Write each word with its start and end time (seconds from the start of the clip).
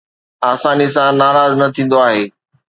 آسانيءَ 0.51 0.91
سان 0.95 1.11
ناراض 1.21 1.51
نه 1.59 1.67
ٿيندو 1.75 1.97
آهي 2.07 2.23